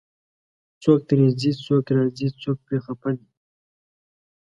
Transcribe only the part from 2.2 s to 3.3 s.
څوک پرې خفه دی